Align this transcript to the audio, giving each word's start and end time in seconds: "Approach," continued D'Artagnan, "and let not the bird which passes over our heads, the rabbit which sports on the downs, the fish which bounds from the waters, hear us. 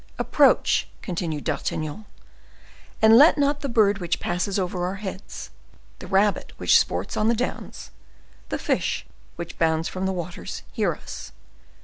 "Approach," 0.17 0.87
continued 1.03 1.43
D'Artagnan, 1.43 2.05
"and 3.03 3.17
let 3.17 3.37
not 3.37 3.61
the 3.61 3.69
bird 3.69 3.99
which 3.99 4.19
passes 4.19 4.57
over 4.57 4.83
our 4.83 4.95
heads, 4.95 5.51
the 5.99 6.07
rabbit 6.07 6.53
which 6.57 6.79
sports 6.79 7.15
on 7.15 7.27
the 7.27 7.35
downs, 7.35 7.91
the 8.49 8.57
fish 8.57 9.05
which 9.35 9.59
bounds 9.59 9.87
from 9.87 10.07
the 10.07 10.11
waters, 10.11 10.63
hear 10.73 10.93
us. 10.95 11.33